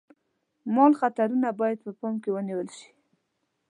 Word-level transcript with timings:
مال 0.75 0.93
خطرونه 0.99 1.49
باید 1.59 1.77
په 1.85 1.91
پام 1.99 2.15
کې 2.23 2.29
ونیول 2.33 2.67
شي. 2.77 2.89